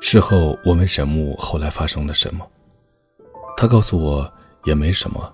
[0.00, 2.46] 事后我问沈木后来发生了什么，
[3.56, 4.30] 他告诉我
[4.64, 5.32] 也没什么，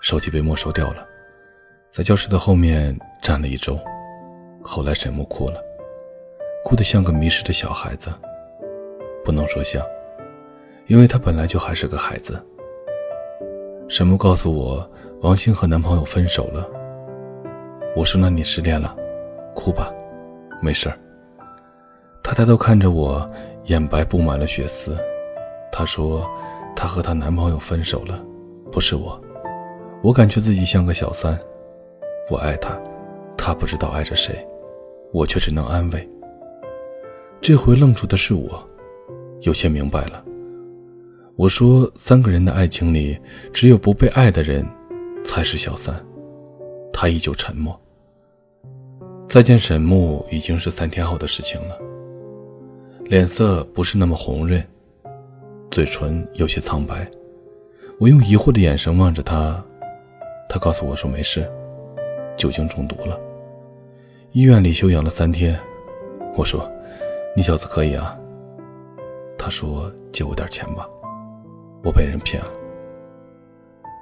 [0.00, 1.06] 手机被没收掉了，
[1.92, 3.78] 在教室的后面站了一周。
[4.62, 5.60] 后来沈木哭了，
[6.64, 8.12] 哭得像个迷失的小孩子。
[9.24, 9.84] 不能说像，
[10.86, 12.40] 因为他本来就还是个孩子。
[13.88, 14.88] 沈木告诉我，
[15.22, 16.68] 王星和男朋友分手了。
[17.96, 18.94] 我说：“那你失恋了，
[19.54, 19.92] 哭吧，
[20.60, 20.98] 没事儿。”
[22.22, 23.28] 他抬头看着我，
[23.66, 24.96] 眼白布满了血丝。
[25.70, 26.28] 她说
[26.74, 28.24] ：“她和她男朋友分手了，
[28.72, 29.20] 不是我。
[30.02, 31.38] 我感觉自己像个小三。
[32.30, 32.76] 我爱他，
[33.36, 34.46] 他不知道爱着谁，
[35.12, 36.08] 我却只能安慰。”
[37.40, 38.62] 这回愣住的是我，
[39.42, 40.24] 有些明白了。
[41.36, 43.18] 我说：“三个人的爱情里，
[43.52, 44.66] 只有不被爱的人，
[45.24, 45.94] 才是小三。”
[46.92, 47.78] 他依旧沉默。
[49.28, 51.78] 再见沈木已经是三天后的事情了。
[53.08, 54.60] 脸色不是那么红润，
[55.70, 57.08] 嘴唇有些苍白。
[58.00, 59.64] 我用疑惑的眼神望着他，
[60.48, 61.48] 他告诉我说没事，
[62.36, 63.16] 酒精中毒了，
[64.32, 65.56] 医院里休养了三天。
[66.36, 66.68] 我说，
[67.36, 68.18] 你小子可以啊。
[69.38, 70.88] 他说借我点钱吧，
[71.84, 72.50] 我被人骗了。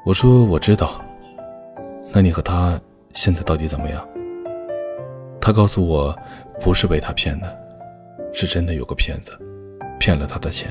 [0.07, 1.05] 我说我知道，
[2.11, 2.81] 那你和他
[3.13, 4.03] 现在到底怎么样？
[5.43, 6.19] 他告诉我，
[6.59, 7.64] 不是被他骗的。
[8.35, 9.33] 是真的有个骗子，
[9.99, 10.71] 骗了他的钱。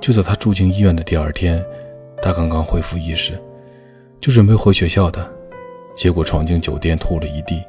[0.00, 1.62] 就在他住进医院的第二天，
[2.22, 3.38] 他刚刚恢复意识，
[4.20, 5.28] 就准备回学校的，
[5.96, 7.62] 结果闯进酒店吐了一地。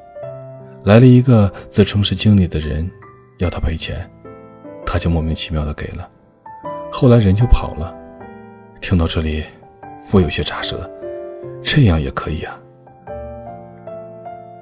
[0.84, 2.90] 来了一个自称是经理的人，
[3.40, 4.10] 要他赔钱，
[4.86, 6.08] 他就莫名其妙的给了。
[6.92, 7.94] 后来人就跑了。
[8.80, 9.44] 听到这里，
[10.12, 10.90] 我有些咋舌，
[11.64, 12.58] 这样也可以啊？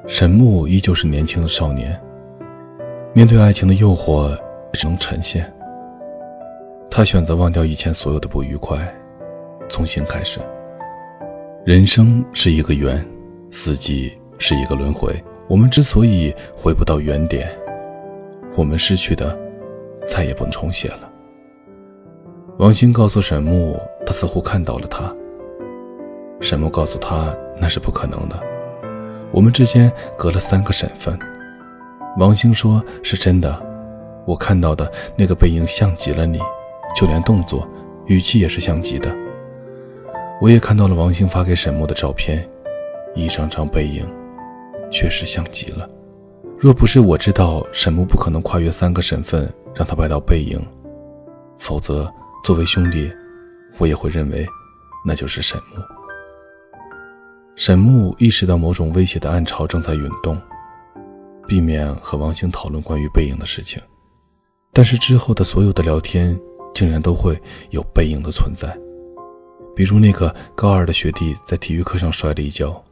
[0.07, 1.99] 沈木依旧是年轻的少年，
[3.15, 4.37] 面对爱情的诱惑。
[4.75, 5.49] 只能呈现。
[6.91, 8.77] 他选择忘掉以前所有的不愉快，
[9.69, 10.41] 重新开始。
[11.65, 13.03] 人生是一个圆，
[13.49, 15.15] 四季是一个轮回。
[15.47, 17.49] 我们之所以回不到原点，
[18.57, 19.33] 我们失去的
[20.05, 21.09] 再也不能重写了。
[22.57, 25.09] 王鑫告诉沈木，他似乎看到了他。
[26.41, 28.37] 沈木告诉他，那是不可能的。
[29.31, 31.17] 我们之间隔了三个省份。
[32.17, 33.61] 王鑫说，是真的。
[34.25, 36.39] 我看到的那个背影像极了你，
[36.95, 37.67] 就连动作、
[38.05, 39.13] 语气也是像极的。
[40.41, 42.47] 我也看到了王兴发给沈木的照片，
[43.13, 44.07] 一张张背影，
[44.89, 45.87] 确实像极了。
[46.57, 50.59] 若不是我知道沈木不可能跨越三个省份让他拍到背影，
[51.57, 52.11] 否则
[52.43, 53.11] 作为兄弟，
[53.77, 54.47] 我也会认为
[55.05, 55.81] 那就是沈木。
[57.55, 60.41] 沈木意识到某种威胁的暗潮正在涌动，
[61.47, 63.81] 避免和王兴讨论关于背影的事情。
[64.73, 66.37] 但是之后的所有的聊天，
[66.73, 67.39] 竟然都会
[67.69, 68.77] 有背影的存在，
[69.75, 72.83] 比如那个高二的学弟在体育课上摔了一跤，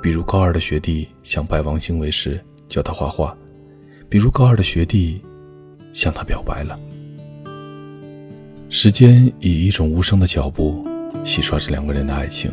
[0.00, 3.36] 比如高二的学弟想拜王兴为师教他画画，
[4.08, 5.20] 比如高二的学弟
[5.92, 6.78] 向他表白了。
[8.68, 10.86] 时间以一种无声的脚步
[11.24, 12.52] 洗刷着两个人的爱情，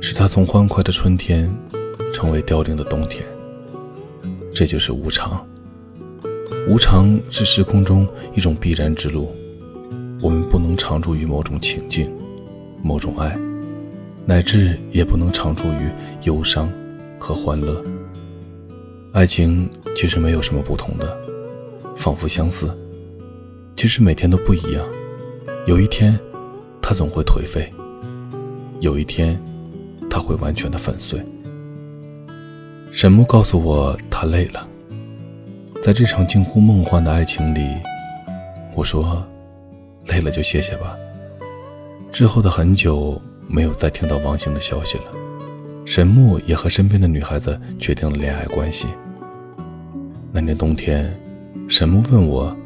[0.00, 1.48] 使他从欢快的春天
[2.12, 3.24] 成为凋零的冬天。
[4.54, 5.44] 这就是无常。
[6.68, 9.34] 无常是时空中一种必然之路，
[10.22, 12.10] 我们不能常驻于某种情境、
[12.82, 13.36] 某种爱，
[14.24, 15.90] 乃至也不能常驻于
[16.22, 16.70] 忧伤
[17.18, 17.82] 和欢乐。
[19.12, 21.16] 爱情其实没有什么不同的，
[21.96, 22.70] 仿佛相似，
[23.76, 24.86] 其实每天都不一样。
[25.66, 26.18] 有一天，
[26.80, 27.62] 它总会颓废；
[28.80, 29.38] 有一天，
[30.08, 31.20] 它会完全的粉碎。
[32.96, 34.64] 沈木告诉我，他累了。
[35.82, 37.76] 在这场近乎梦幻的爱情里，
[38.72, 39.20] 我说
[40.06, 40.96] ：“累了就歇歇吧。”
[42.12, 45.04] 之后的很久，没有再听到王兴的消息了。
[45.84, 48.86] 沈木也和身边的女孩子确定了恋爱关系。
[50.30, 51.12] 那年冬天，
[51.68, 52.56] 沈木问我：“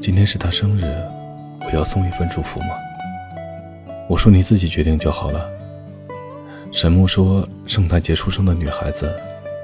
[0.00, 0.84] 今天是他生日，
[1.62, 2.68] 我要送一份祝福吗？”
[4.08, 5.44] 我说：“你自己决定就好了。”
[6.70, 9.12] 沈木说：“圣诞节出生的女孩子，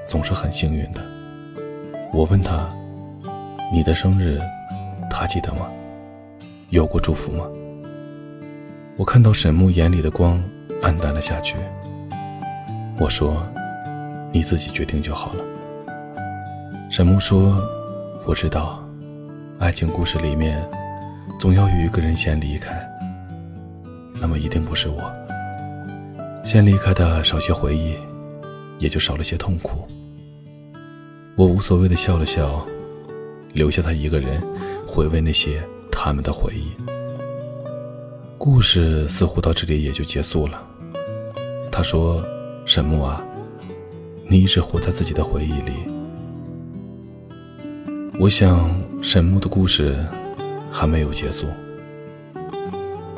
[0.07, 1.01] 总是很幸运的。”
[2.13, 2.69] 我问他。
[3.71, 4.39] 你的生日，
[5.09, 5.67] 他记得吗？
[6.69, 7.47] 有过祝福吗？
[8.97, 10.39] 我看到沈木眼里的光
[10.83, 11.55] 暗淡了下去。
[12.99, 13.43] 我说
[14.31, 15.43] ：“你自己决定就好了。”
[16.91, 17.57] 沈木说
[18.27, 18.79] ：“我知道，
[19.57, 20.63] 爱情故事里面
[21.39, 22.87] 总要有一个人先离开，
[24.21, 25.11] 那么一定不是我。
[26.43, 27.97] 先离开的少些回忆，
[28.83, 29.87] 也就少了些痛苦。”
[31.35, 32.63] 我无所谓的笑了笑。
[33.53, 34.41] 留下他一个人，
[34.87, 36.71] 回味那些他们的回忆。
[38.39, 40.59] 故事似乎到这里也就结束了。
[41.71, 42.25] 他说
[42.65, 43.23] ：“沈木啊，
[44.27, 45.73] 你一直活在自己的回忆里。
[48.19, 49.95] 我想沈木的故事
[50.71, 51.45] 还没有结束。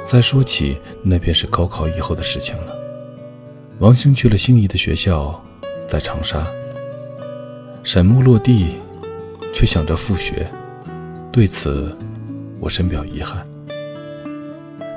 [0.03, 2.75] 再说起，那便是高考以后的事情了。
[3.79, 5.41] 王兴去了心仪的学校，
[5.87, 6.45] 在长沙。
[7.83, 8.75] 沈木落地，
[9.53, 10.47] 却想着复学。
[11.31, 11.95] 对此，
[12.59, 13.45] 我深表遗憾。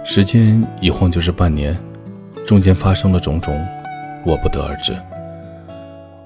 [0.05, 1.77] 时间一晃就是半年，
[2.47, 3.67] 中间发生了种种，
[4.25, 4.97] 我不得而知。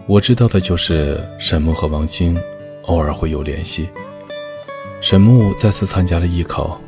[0.07, 2.41] 我知道的就是沈木和王晶
[2.85, 3.89] 偶尔会有联系。
[5.01, 6.81] 沈木再次参加了艺考。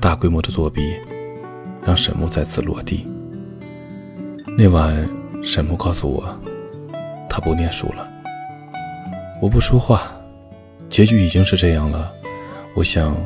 [0.00, 0.96] 大规模的作弊，
[1.84, 3.06] 让沈木再次落地。
[4.56, 5.06] 那晚，
[5.44, 6.24] 沈木告诉我，
[7.30, 8.06] 他不念书了。
[9.40, 10.12] 我不说话，
[10.90, 12.12] 结局已经是这样了。
[12.74, 13.16] 我想，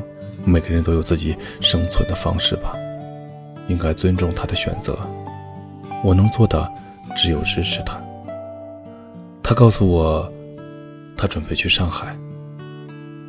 [0.45, 2.77] 每个人都有自己生存的方式吧，
[3.67, 4.97] 应该尊重他的选择。
[6.05, 6.71] 我能做的，
[7.17, 7.99] 只有支持他。
[9.43, 10.31] 他告诉我，
[11.17, 12.15] 他准备去上海，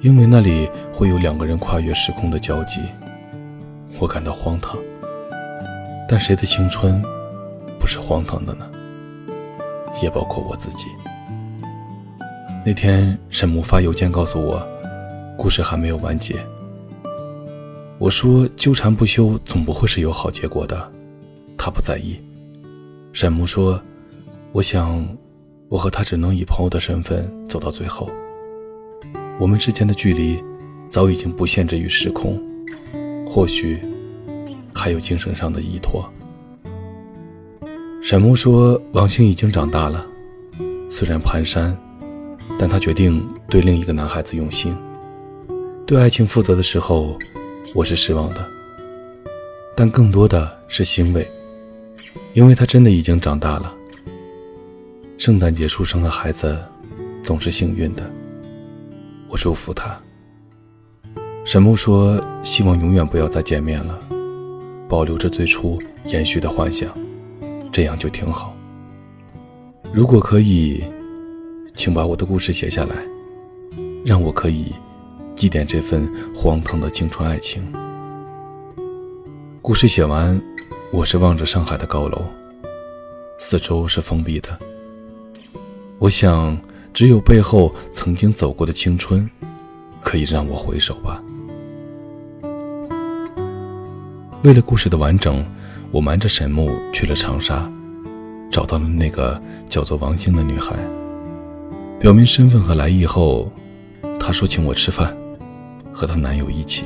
[0.01, 2.81] 因为那里会有两个人跨越时空的交集。
[3.97, 4.77] 我感到荒唐，
[6.07, 7.01] 但谁的青春
[7.79, 8.65] 不是荒唐的呢？
[10.05, 10.85] 也包括我自己。
[12.63, 14.65] 那天沈木发邮件告诉我，
[15.35, 16.35] 故事还没有完结。
[17.97, 20.91] 我说纠缠不休总不会是有好结果的，
[21.57, 22.19] 他不在意。
[23.13, 23.81] 沈木说，
[24.51, 25.05] 我想
[25.69, 28.07] 我和他只能以朋友的身份走到最后。
[29.39, 30.41] 我们之间的距离
[30.87, 32.39] 早已经不限制于时空。
[33.27, 33.81] 或许
[34.73, 36.07] 还有精神上的依托。
[38.07, 40.05] 沈木说：“王兴已经长大了，
[40.91, 41.75] 虽然蹒跚，
[42.59, 44.77] 但他决定对另一个男孩子用心，
[45.87, 47.17] 对爱情负责的时候，
[47.73, 48.45] 我是失望的，
[49.75, 51.27] 但更多的是欣慰，
[52.35, 53.73] 因为他真的已经长大了。
[55.17, 56.55] 圣诞节出生的孩子
[57.23, 58.07] 总是幸运的，
[59.27, 59.99] 我祝福他。”
[61.43, 63.99] 沈木说：“希望永远不要再见面了，
[64.87, 66.87] 保留着最初延续的幻想，
[67.75, 68.55] 这样就挺好。
[69.93, 70.81] 如果可以，
[71.75, 72.95] 请把我的故事写下来，
[74.05, 74.73] 让我可以
[75.35, 77.61] 祭奠这份荒唐的青春爱情。”
[79.61, 80.41] 故事写完，
[80.89, 82.21] 我是望着上海的高楼，
[83.37, 84.57] 四周是封闭的。
[85.99, 86.57] 我想，
[86.93, 89.29] 只有背后曾经走过的青春，
[90.01, 91.21] 可以让我回首吧。
[94.43, 95.45] 为了故事的完整，
[95.95, 97.71] 我瞒着沈木去了长沙，
[98.51, 100.75] 找到了那个叫做王晶的女孩。
[102.01, 103.49] 表明身份和来意后，
[104.19, 105.15] 她说请我吃饭，
[105.93, 106.83] 和她男友一起。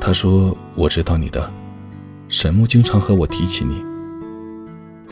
[0.00, 1.50] 她说我知道你的，
[2.28, 3.82] 沈木经常和我提起你。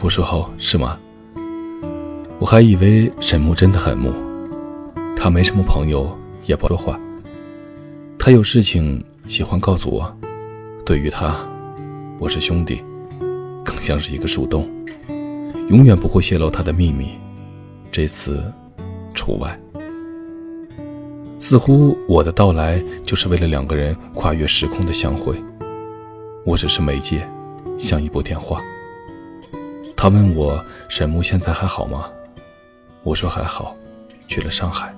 [0.00, 0.96] 我说哦，是吗？
[2.38, 4.12] 我还以为沈木真的很木，
[5.16, 6.08] 他没什么朋友，
[6.46, 6.96] 也不说话。
[8.16, 10.16] 他有事情喜欢告诉我。
[10.86, 11.34] 对于他，
[12.20, 12.84] 我是兄弟，
[13.64, 14.68] 更像是一个树洞，
[15.70, 17.12] 永远不会泄露他的秘密。
[17.90, 18.44] 这次
[19.14, 19.58] 除外。
[21.38, 25.34] 似乎我的到来就是为了两个人跨越时空的相会，
[26.44, 27.26] 我只是媒介，
[27.78, 28.60] 像一部电话。
[29.96, 32.10] 他问我沈木现在还好吗？
[33.02, 33.74] 我说还好，
[34.28, 34.94] 去了上海。